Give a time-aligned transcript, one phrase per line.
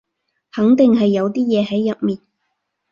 [0.51, 2.19] 肯定係有啲嘢喺入面